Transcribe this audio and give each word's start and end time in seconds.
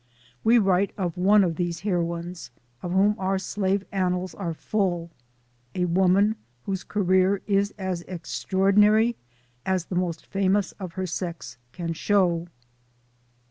We 0.43 0.57
write 0.57 0.93
of 0.97 1.15
one 1.15 1.43
of 1.43 1.57
these 1.57 1.81
heroines, 1.81 2.49
of 2.81 2.91
whom 2.91 3.13
our 3.19 3.37
slave 3.37 3.83
annals 3.91 4.33
are 4.33 4.55
full, 4.55 5.11
a 5.75 5.85
woman 5.85 6.37
whose 6.63 6.83
career 6.83 7.43
is 7.45 7.71
as 7.77 8.01
extraordinary 8.07 9.15
as 9.63 9.85
the 9.85 9.95
most 9.95 10.25
famous 10.25 10.71
of 10.79 10.93
her 10.93 11.05
sex 11.05 11.59
can 11.71 11.93
show. 11.93 12.47